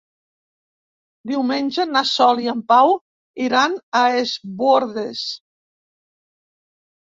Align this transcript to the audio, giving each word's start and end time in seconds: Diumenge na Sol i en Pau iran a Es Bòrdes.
Diumenge 1.31 1.85
na 1.89 2.03
Sol 2.13 2.41
i 2.47 2.49
en 2.55 2.65
Pau 2.73 2.95
iran 3.49 3.77
a 4.01 4.03
Es 4.25 4.35
Bòrdes. 4.65 5.25